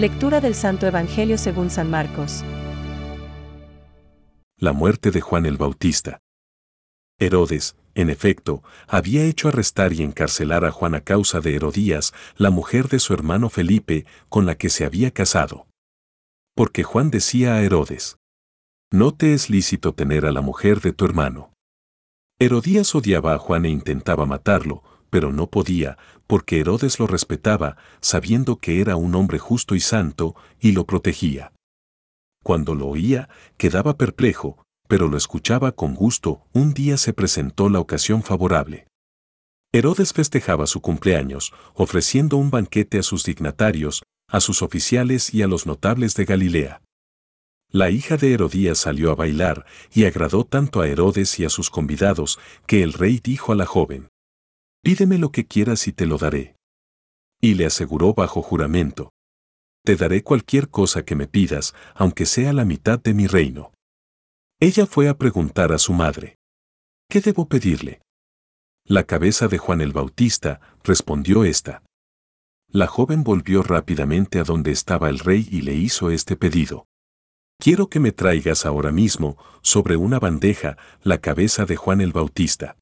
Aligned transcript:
Lectura 0.00 0.40
del 0.40 0.54
Santo 0.54 0.86
Evangelio 0.86 1.36
según 1.36 1.68
San 1.68 1.90
Marcos. 1.90 2.42
La 4.56 4.72
muerte 4.72 5.10
de 5.10 5.20
Juan 5.20 5.44
el 5.44 5.58
Bautista. 5.58 6.20
Herodes, 7.18 7.76
en 7.94 8.08
efecto, 8.08 8.62
había 8.88 9.24
hecho 9.24 9.48
arrestar 9.48 9.92
y 9.92 10.02
encarcelar 10.02 10.64
a 10.64 10.70
Juan 10.70 10.94
a 10.94 11.02
causa 11.02 11.40
de 11.40 11.54
Herodías, 11.54 12.14
la 12.38 12.48
mujer 12.48 12.88
de 12.88 12.98
su 12.98 13.12
hermano 13.12 13.50
Felipe, 13.50 14.06
con 14.30 14.46
la 14.46 14.54
que 14.54 14.70
se 14.70 14.86
había 14.86 15.10
casado. 15.10 15.66
Porque 16.54 16.82
Juan 16.82 17.10
decía 17.10 17.56
a 17.56 17.60
Herodes, 17.60 18.16
No 18.90 19.12
te 19.12 19.34
es 19.34 19.50
lícito 19.50 19.92
tener 19.92 20.24
a 20.24 20.32
la 20.32 20.40
mujer 20.40 20.80
de 20.80 20.94
tu 20.94 21.04
hermano. 21.04 21.52
Herodías 22.38 22.94
odiaba 22.94 23.34
a 23.34 23.38
Juan 23.38 23.66
e 23.66 23.68
intentaba 23.68 24.24
matarlo, 24.24 24.82
pero 25.10 25.32
no 25.32 25.48
podía, 25.48 25.98
porque 26.26 26.60
Herodes 26.60 26.98
lo 26.98 27.06
respetaba, 27.06 27.76
sabiendo 28.00 28.56
que 28.56 28.80
era 28.80 28.96
un 28.96 29.14
hombre 29.14 29.38
justo 29.38 29.74
y 29.74 29.80
santo, 29.80 30.34
y 30.60 30.72
lo 30.72 30.86
protegía. 30.86 31.52
Cuando 32.42 32.74
lo 32.74 32.86
oía, 32.86 33.28
quedaba 33.58 33.96
perplejo, 33.96 34.64
pero 34.88 35.08
lo 35.08 35.16
escuchaba 35.16 35.72
con 35.72 35.94
gusto. 35.94 36.42
Un 36.52 36.72
día 36.72 36.96
se 36.96 37.12
presentó 37.12 37.68
la 37.68 37.80
ocasión 37.80 38.22
favorable. 38.22 38.86
Herodes 39.72 40.12
festejaba 40.12 40.66
su 40.66 40.80
cumpleaños, 40.80 41.52
ofreciendo 41.74 42.36
un 42.36 42.50
banquete 42.50 42.98
a 42.98 43.02
sus 43.02 43.24
dignatarios, 43.24 44.02
a 44.28 44.40
sus 44.40 44.62
oficiales 44.62 45.32
y 45.32 45.42
a 45.42 45.46
los 45.46 45.66
notables 45.66 46.14
de 46.14 46.24
Galilea. 46.24 46.82
La 47.70 47.90
hija 47.90 48.16
de 48.16 48.32
Herodías 48.32 48.78
salió 48.78 49.12
a 49.12 49.14
bailar 49.14 49.64
y 49.92 50.04
agradó 50.06 50.44
tanto 50.44 50.80
a 50.80 50.88
Herodes 50.88 51.38
y 51.38 51.44
a 51.44 51.50
sus 51.50 51.70
convidados 51.70 52.40
que 52.66 52.82
el 52.82 52.92
rey 52.92 53.20
dijo 53.22 53.52
a 53.52 53.54
la 53.54 53.66
joven, 53.66 54.08
Pídeme 54.82 55.18
lo 55.18 55.30
que 55.30 55.46
quieras 55.46 55.86
y 55.88 55.92
te 55.92 56.06
lo 56.06 56.16
daré. 56.16 56.56
Y 57.40 57.54
le 57.54 57.66
aseguró 57.66 58.14
bajo 58.14 58.42
juramento, 58.42 59.12
Te 59.84 59.96
daré 59.96 60.22
cualquier 60.22 60.68
cosa 60.68 61.04
que 61.04 61.14
me 61.14 61.26
pidas, 61.26 61.74
aunque 61.94 62.26
sea 62.26 62.52
la 62.52 62.64
mitad 62.64 62.98
de 62.98 63.14
mi 63.14 63.26
reino. 63.26 63.72
Ella 64.58 64.86
fue 64.86 65.08
a 65.08 65.16
preguntar 65.16 65.72
a 65.72 65.78
su 65.78 65.94
madre, 65.94 66.36
¿qué 67.08 67.20
debo 67.20 67.48
pedirle? 67.48 68.02
La 68.84 69.04
cabeza 69.04 69.48
de 69.48 69.56
Juan 69.56 69.80
el 69.80 69.92
Bautista, 69.92 70.60
respondió 70.84 71.44
ésta. 71.44 71.82
La 72.68 72.86
joven 72.86 73.24
volvió 73.24 73.62
rápidamente 73.62 74.38
a 74.38 74.44
donde 74.44 74.70
estaba 74.70 75.08
el 75.08 75.18
rey 75.18 75.48
y 75.50 75.62
le 75.62 75.74
hizo 75.74 76.10
este 76.10 76.36
pedido. 76.36 76.86
Quiero 77.58 77.88
que 77.88 78.00
me 78.00 78.12
traigas 78.12 78.64
ahora 78.64 78.92
mismo, 78.92 79.36
sobre 79.60 79.96
una 79.96 80.18
bandeja, 80.18 80.76
la 81.02 81.18
cabeza 81.18 81.66
de 81.66 81.76
Juan 81.76 82.00
el 82.00 82.12
Bautista. 82.12 82.76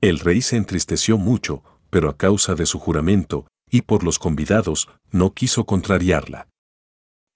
El 0.00 0.18
rey 0.18 0.42
se 0.42 0.56
entristeció 0.56 1.16
mucho, 1.16 1.62
pero 1.90 2.10
a 2.10 2.16
causa 2.16 2.54
de 2.54 2.66
su 2.66 2.78
juramento, 2.78 3.46
y 3.70 3.82
por 3.82 4.04
los 4.04 4.18
convidados, 4.18 4.88
no 5.10 5.32
quiso 5.32 5.64
contrariarla. 5.64 6.48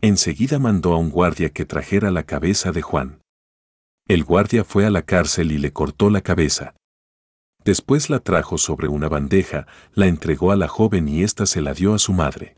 Enseguida 0.03 0.59
mandó 0.59 0.93
a 0.93 0.99
un 0.99 1.11
guardia 1.11 1.51
que 1.51 1.65
trajera 1.65 2.11
la 2.11 2.25
cabeza 2.25 2.73
de 2.73 2.83
Juan. 2.83 3.21
El 4.09 4.25
guardia 4.25 4.65
fue 4.65 4.87
a 4.87 4.91
la 4.91 5.03
cárcel 5.03 5.53
y 5.53 5.59
le 5.59 5.73
cortó 5.73 6.11
la 6.11 6.21
cabeza. 6.21 6.75
Después 7.65 8.09
la 8.09 8.21
trajo 8.21 8.59
sobre 8.59 8.89
una 8.89 9.09
bandeja, 9.09 9.67
la 9.93 10.07
entregó 10.07 10.53
a 10.53 10.57
la 10.57 10.69
joven 10.69 11.09
y 11.09 11.23
ésta 11.23 11.47
se 11.47 11.61
la 11.61 11.75
dio 11.75 11.95
a 11.95 11.99
su 11.99 12.13
madre. 12.13 12.57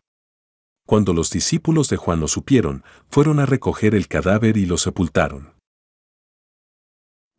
Cuando 0.85 1.13
los 1.13 1.29
discípulos 1.29 1.89
de 1.89 1.97
Juan 1.97 2.19
lo 2.19 2.27
supieron, 2.27 2.83
fueron 3.09 3.39
a 3.39 3.45
recoger 3.45 3.95
el 3.95 4.07
cadáver 4.07 4.57
y 4.57 4.65
lo 4.65 4.77
sepultaron. 4.77 5.53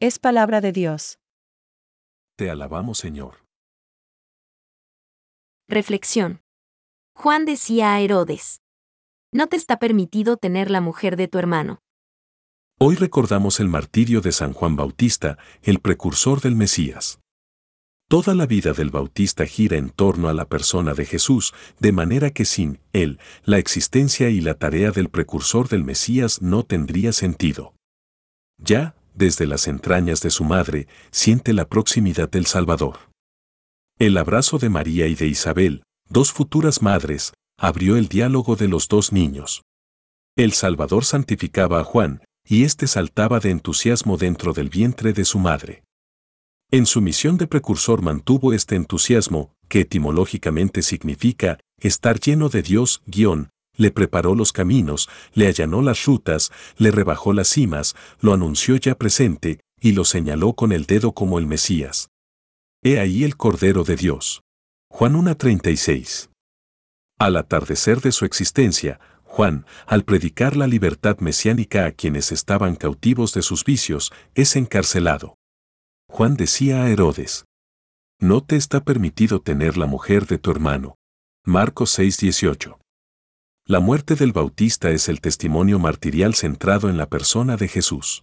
Es 0.01 0.19
palabra 0.19 0.61
de 0.61 0.73
Dios. 0.73 1.19
Te 2.37 2.51
alabamos, 2.51 2.99
Señor. 2.99 3.45
Reflexión. 5.69 6.41
Juan 7.15 7.45
decía 7.45 7.95
a 7.95 8.01
Herodes, 8.01 8.61
No 9.33 9.47
te 9.47 9.55
está 9.55 9.79
permitido 9.79 10.37
tener 10.37 10.69
la 10.69 10.81
mujer 10.81 11.17
de 11.17 11.29
tu 11.29 11.39
hermano. 11.39 11.79
Hoy 12.81 12.97
recordamos 12.97 13.61
el 13.61 13.69
martirio 13.69 14.21
de 14.21 14.33
San 14.33 14.53
Juan 14.53 14.75
Bautista, 14.75 15.39
el 15.63 15.79
precursor 15.79 16.41
del 16.41 16.57
Mesías. 16.57 17.21
Toda 18.09 18.35
la 18.35 18.47
vida 18.47 18.73
del 18.73 18.91
Bautista 18.91 19.47
gira 19.47 19.77
en 19.77 19.91
torno 19.91 20.29
a 20.29 20.35
la 20.35 20.47
persona 20.47 20.93
de 20.93 21.07
Jesús, 21.07 21.55
de 21.79 21.93
manera 21.93 22.33
que 22.33 22.45
sin 22.45 22.81
él, 22.93 23.21
la 23.45 23.59
existencia 23.59 24.29
y 24.29 24.41
la 24.41 24.55
tarea 24.55 24.91
del 24.91 25.09
precursor 25.09 25.69
del 25.69 25.85
Mesías 25.85 26.43
no 26.43 26.65
tendría 26.65 27.13
sentido. 27.13 27.75
Ya, 28.59 28.97
desde 29.15 29.47
las 29.47 29.69
entrañas 29.69 30.21
de 30.21 30.31
su 30.31 30.45
madre, 30.45 30.89
siente 31.11 31.53
la 31.53 31.67
proximidad 31.67 32.29
del 32.29 32.47
Salvador. 32.47 32.99
El 33.99 34.17
abrazo 34.19 34.59
de 34.59 34.69
María 34.69 35.07
y 35.07 35.15
de 35.15 35.27
Isabel, 35.27 35.83
dos 36.09 36.33
futuras 36.33 36.83
madres, 36.83 37.33
abrió 37.59 37.97
el 37.97 38.09
diálogo 38.09 38.57
de 38.57 38.69
los 38.69 38.89
dos 38.89 39.13
niños. 39.13 39.63
El 40.37 40.53
Salvador 40.53 41.05
santificaba 41.05 41.81
a 41.81 41.85
Juan, 41.85 42.23
y 42.47 42.65
éste 42.65 42.87
saltaba 42.87 43.41
de 43.41 43.51
entusiasmo 43.51 44.17
dentro 44.17 44.53
del 44.53 44.69
vientre 44.69 45.13
de 45.13 45.25
su 45.25 45.39
madre. 45.39 45.85
En 46.71 46.87
su 46.87 47.01
misión 47.01 47.37
de 47.37 47.47
precursor 47.47 48.03
mantuvo 48.03 48.53
este 48.53 48.75
entusiasmo, 48.75 49.55
que 49.69 49.81
etimológicamente 49.81 50.83
significa 50.83 51.61
estar 51.79 52.19
lleno 52.19 52.49
de 52.49 52.63
Dios, 52.63 53.03
guion, 53.07 53.51
le 53.77 53.91
preparó 53.91 54.35
los 54.35 54.53
caminos, 54.53 55.09
le 55.33 55.47
allanó 55.47 55.83
las 55.83 56.05
rutas, 56.05 56.51
le 56.77 56.91
rebajó 56.91 57.33
las 57.33 57.49
cimas, 57.49 57.95
lo 58.21 58.33
anunció 58.33 58.77
ya 58.77 58.97
presente, 58.97 59.61
y 59.81 59.93
lo 59.93 60.05
señaló 60.05 60.55
con 60.55 60.73
el 60.73 60.87
dedo 60.87 61.13
como 61.13 61.39
el 61.39 61.47
Mesías. 61.47 62.09
He 62.83 62.99
ahí 62.99 63.25
el 63.25 63.37
Cordero 63.37 63.85
de 63.85 63.97
Dios. 63.97 64.43
Juan 64.91 65.15
1.36. 65.15 66.31
Al 67.19 67.37
atardecer 67.37 68.01
de 68.01 68.13
su 68.13 68.25
existencia, 68.25 69.01
Juan, 69.25 69.67
al 69.87 70.05
predicar 70.05 70.57
la 70.57 70.67
libertad 70.67 71.19
mesiánica 71.19 71.87
a 71.87 71.93
quienes 71.93 72.31
estaban 72.31 72.77
cautivos 72.77 73.35
de 73.35 73.43
sus 73.43 73.65
vicios, 73.65 74.13
es 74.35 74.55
encarcelado. 74.55 75.35
Juan 76.09 76.37
decía 76.37 76.85
a 76.85 76.91
Herodes, 76.91 77.45
No 78.21 78.45
te 78.45 78.55
está 78.55 78.85
permitido 78.85 79.41
tener 79.41 79.77
la 79.77 79.87
mujer 79.87 80.27
de 80.27 80.39
tu 80.39 80.51
hermano. 80.53 80.95
Marcos 81.45 81.99
6:18. 81.99 82.79
La 83.67 83.81
muerte 83.81 84.15
del 84.15 84.33
Bautista 84.33 84.91
es 84.91 85.09
el 85.09 85.23
testimonio 85.23 85.79
martirial 85.79 86.35
centrado 86.35 86.91
en 86.91 86.99
la 86.99 87.09
persona 87.09 87.57
de 87.57 87.67
Jesús. 87.67 88.23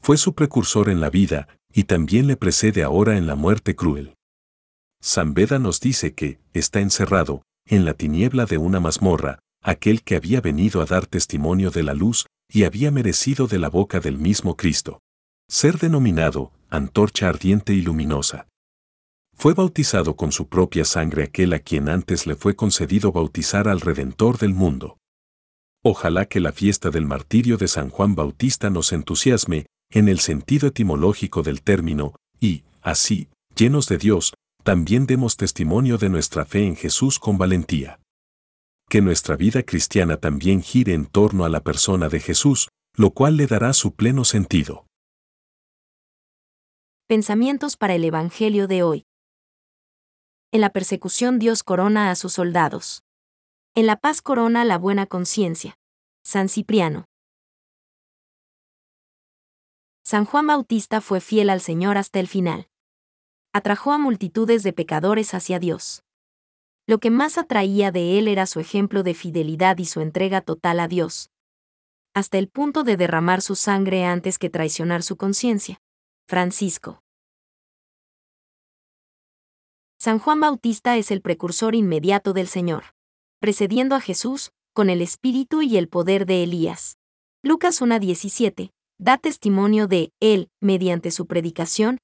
Fue 0.00 0.16
su 0.16 0.34
precursor 0.34 0.88
en 0.88 0.98
la 0.98 1.08
vida, 1.08 1.46
y 1.72 1.84
también 1.84 2.26
le 2.26 2.36
precede 2.36 2.82
ahora 2.82 3.16
en 3.16 3.28
la 3.28 3.36
muerte 3.36 3.76
cruel. 3.76 4.16
San 5.00 5.34
Beda 5.34 5.60
nos 5.60 5.78
dice 5.78 6.14
que, 6.14 6.40
está 6.52 6.80
encerrado, 6.80 7.42
en 7.64 7.84
la 7.84 7.94
tiniebla 7.94 8.44
de 8.44 8.58
una 8.58 8.80
mazmorra, 8.80 9.38
aquel 9.62 10.02
que 10.02 10.16
había 10.16 10.40
venido 10.40 10.82
a 10.82 10.84
dar 10.84 11.06
testimonio 11.06 11.70
de 11.70 11.84
la 11.84 11.94
luz 11.94 12.26
y 12.52 12.64
había 12.64 12.90
merecido 12.90 13.46
de 13.46 13.60
la 13.60 13.68
boca 13.68 14.00
del 14.00 14.18
mismo 14.18 14.56
Cristo. 14.56 14.98
Ser 15.48 15.78
denominado 15.78 16.50
antorcha 16.70 17.28
ardiente 17.28 17.72
y 17.72 17.82
luminosa. 17.82 18.48
Fue 19.40 19.54
bautizado 19.54 20.16
con 20.16 20.32
su 20.32 20.48
propia 20.48 20.84
sangre 20.84 21.22
aquel 21.22 21.54
a 21.54 21.60
quien 21.60 21.88
antes 21.88 22.26
le 22.26 22.36
fue 22.36 22.54
concedido 22.54 23.10
bautizar 23.10 23.68
al 23.68 23.80
Redentor 23.80 24.36
del 24.36 24.52
mundo. 24.52 24.98
Ojalá 25.82 26.26
que 26.26 26.40
la 26.40 26.52
fiesta 26.52 26.90
del 26.90 27.06
martirio 27.06 27.56
de 27.56 27.66
San 27.66 27.88
Juan 27.88 28.14
Bautista 28.14 28.68
nos 28.68 28.92
entusiasme 28.92 29.64
en 29.90 30.10
el 30.10 30.18
sentido 30.18 30.68
etimológico 30.68 31.42
del 31.42 31.62
término, 31.62 32.16
y, 32.38 32.64
así, 32.82 33.30
llenos 33.56 33.88
de 33.88 33.96
Dios, 33.96 34.34
también 34.62 35.06
demos 35.06 35.38
testimonio 35.38 35.96
de 35.96 36.10
nuestra 36.10 36.44
fe 36.44 36.66
en 36.66 36.76
Jesús 36.76 37.18
con 37.18 37.38
valentía 37.38 37.98
que 38.90 39.00
nuestra 39.00 39.36
vida 39.36 39.62
cristiana 39.62 40.18
también 40.18 40.60
gire 40.62 40.92
en 40.92 41.06
torno 41.06 41.46
a 41.46 41.48
la 41.48 41.60
persona 41.60 42.10
de 42.10 42.20
Jesús, 42.20 42.68
lo 42.94 43.12
cual 43.12 43.38
le 43.38 43.46
dará 43.46 43.72
su 43.72 43.94
pleno 43.94 44.24
sentido. 44.24 44.84
Pensamientos 47.06 47.78
para 47.78 47.94
el 47.94 48.04
Evangelio 48.04 48.66
de 48.66 48.82
hoy. 48.82 49.04
En 50.52 50.60
la 50.60 50.70
persecución 50.70 51.38
Dios 51.38 51.62
corona 51.62 52.10
a 52.10 52.16
sus 52.16 52.32
soldados. 52.32 53.04
En 53.76 53.86
la 53.86 53.94
paz 53.94 54.20
corona 54.20 54.64
la 54.64 54.78
buena 54.78 55.06
conciencia. 55.06 55.78
San 56.24 56.48
Cipriano. 56.48 57.04
San 60.02 60.24
Juan 60.24 60.48
Bautista 60.48 61.00
fue 61.00 61.20
fiel 61.20 61.50
al 61.50 61.60
Señor 61.60 61.96
hasta 61.96 62.18
el 62.18 62.26
final. 62.26 62.68
Atrajo 63.52 63.92
a 63.92 63.98
multitudes 63.98 64.64
de 64.64 64.72
pecadores 64.72 65.34
hacia 65.34 65.60
Dios. 65.60 66.02
Lo 66.84 66.98
que 66.98 67.10
más 67.10 67.38
atraía 67.38 67.92
de 67.92 68.18
él 68.18 68.26
era 68.26 68.46
su 68.46 68.58
ejemplo 68.58 69.04
de 69.04 69.14
fidelidad 69.14 69.78
y 69.78 69.84
su 69.84 70.00
entrega 70.00 70.40
total 70.40 70.80
a 70.80 70.88
Dios. 70.88 71.30
Hasta 72.12 72.38
el 72.38 72.48
punto 72.48 72.82
de 72.82 72.96
derramar 72.96 73.40
su 73.40 73.54
sangre 73.54 74.04
antes 74.04 74.36
que 74.36 74.50
traicionar 74.50 75.04
su 75.04 75.16
conciencia. 75.16 75.80
Francisco. 76.26 77.04
San 80.02 80.18
Juan 80.18 80.40
Bautista 80.40 80.96
es 80.96 81.10
el 81.10 81.20
precursor 81.20 81.74
inmediato 81.74 82.32
del 82.32 82.46
Señor, 82.46 82.94
precediendo 83.38 83.94
a 83.94 84.00
Jesús, 84.00 84.50
con 84.72 84.88
el 84.88 85.02
espíritu 85.02 85.60
y 85.60 85.76
el 85.76 85.90
poder 85.90 86.24
de 86.24 86.42
Elías. 86.42 86.96
Lucas 87.42 87.82
1.17 87.82 88.70
da 88.98 89.18
testimonio 89.18 89.88
de 89.88 90.10
él, 90.18 90.48
mediante 90.58 91.10
su 91.10 91.26
predicación, 91.26 91.98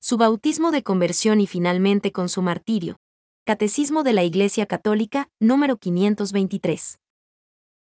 su 0.00 0.16
bautismo 0.16 0.70
de 0.70 0.82
conversión 0.82 1.42
y 1.42 1.46
finalmente 1.46 2.10
con 2.10 2.30
su 2.30 2.40
martirio, 2.40 2.96
Catecismo 3.44 4.02
de 4.02 4.14
la 4.14 4.24
Iglesia 4.24 4.64
Católica, 4.64 5.28
número 5.40 5.76
523. 5.76 6.99